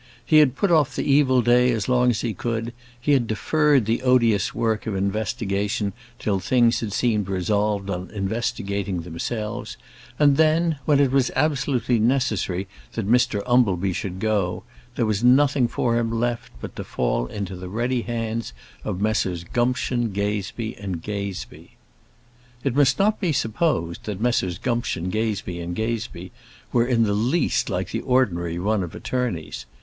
He 0.25 0.39
had 0.39 0.55
put 0.55 0.71
off 0.71 0.95
the 0.95 1.03
evil 1.03 1.43
day 1.43 1.71
as 1.71 1.87
long 1.87 2.09
as 2.09 2.21
he 2.21 2.33
could; 2.33 2.73
he 2.99 3.11
had 3.11 3.27
deferred 3.27 3.85
the 3.85 4.01
odious 4.01 4.51
work 4.51 4.87
of 4.87 4.95
investigation 4.95 5.93
till 6.17 6.39
things 6.39 6.79
had 6.79 6.91
seemed 6.91 7.29
resolved 7.29 7.87
on 7.87 8.09
investigating 8.09 9.01
themselves; 9.03 9.77
and 10.17 10.37
then, 10.37 10.79
when 10.85 10.99
it 10.99 11.11
was 11.11 11.29
absolutely 11.35 11.99
necessary 11.99 12.67
that 12.93 13.07
Mr 13.07 13.43
Umbleby 13.45 13.93
should 13.93 14.19
go, 14.19 14.63
there 14.95 15.05
was 15.05 15.23
nothing 15.23 15.67
for 15.67 15.95
him 15.99 16.11
left 16.19 16.51
but 16.59 16.75
to 16.77 16.83
fall 16.83 17.27
into 17.27 17.55
the 17.55 17.69
ready 17.69 18.01
hands 18.01 18.53
of 18.83 19.01
Messrs 19.01 19.43
Gumption, 19.43 20.11
Gazebee 20.13 20.73
and 20.81 21.03
Gazebee. 21.03 21.75
It 22.63 22.75
must 22.75 22.97
not 22.97 23.19
be 23.19 23.31
supposed 23.31 24.05
that 24.05 24.19
Messrs 24.19 24.57
Gumption, 24.57 25.11
Gazebee 25.11 25.63
& 25.71 25.73
Gazebee 25.75 26.31
were 26.73 26.87
in 26.87 27.03
the 27.03 27.13
least 27.13 27.69
like 27.69 27.91
the 27.91 28.01
ordinary 28.01 28.57
run 28.57 28.81
of 28.81 28.95
attorneys. 28.95 29.67